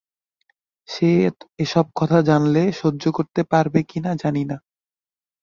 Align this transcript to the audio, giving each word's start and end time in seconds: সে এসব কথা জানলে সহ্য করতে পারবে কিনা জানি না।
সে 0.89 1.09
এসব 1.59 1.85
কথা 1.95 2.19
জানলে 2.27 2.63
সহ্য 2.81 3.03
করতে 3.17 3.41
পারবে 3.51 3.79
কিনা 3.83 4.11
জানি 4.23 4.43
না। 4.45 4.57